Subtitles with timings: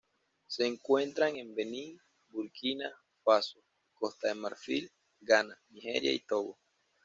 [0.47, 1.99] Se encuentran en Benín,
[2.29, 2.91] Burkina
[3.23, 3.59] Faso,
[3.93, 6.57] Costa de Marfil, Ghana, Nigeria y Togo.